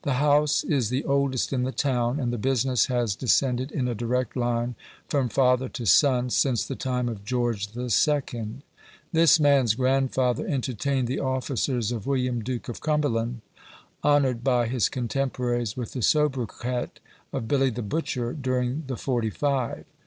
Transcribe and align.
The 0.00 0.14
house 0.14 0.64
is 0.66 0.88
the 0.88 1.04
oldest 1.04 1.52
in 1.52 1.62
the 1.64 1.70
town, 1.70 2.18
and 2.18 2.32
the 2.32 2.38
business 2.38 2.86
has 2.86 3.14
descended 3.14 3.70
in 3.70 3.86
a 3.86 3.94
direct 3.94 4.34
line 4.34 4.76
from 5.08 5.28
father 5.28 5.68
to 5.68 5.84
son 5.84 6.30
since 6.30 6.64
the 6.64 6.74
time 6.74 7.06
of 7.06 7.22
George 7.22 7.72
the 7.72 7.90
Second. 7.90 8.62
This 9.12 9.38
man's 9.38 9.74
grandfather 9.74 10.46
entertained 10.46 11.06
the 11.06 11.20
officers 11.20 11.92
of 11.92 12.06
William 12.06 12.40
Duke 12.42 12.70
of 12.70 12.80
Cumberland, 12.80 13.42
honoured 14.02 14.42
by 14.42 14.68
his 14.68 14.88
contemporaries 14.88 15.76
with 15.76 15.92
the 15.92 16.00
soubriquet 16.00 16.92
of 17.30 17.46
Billy 17.46 17.68
the 17.68 17.82
Butcher, 17.82 18.32
during 18.32 18.84
the 18.86 18.96
"forty 18.96 19.28
five." 19.28 19.84